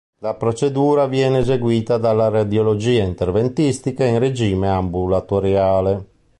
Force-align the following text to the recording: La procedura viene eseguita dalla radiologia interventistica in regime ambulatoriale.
La 0.21 0.33
procedura 0.33 1.05
viene 1.05 1.41
eseguita 1.41 1.99
dalla 1.99 2.27
radiologia 2.27 3.03
interventistica 3.03 4.03
in 4.03 4.17
regime 4.17 4.67
ambulatoriale. 4.67 6.05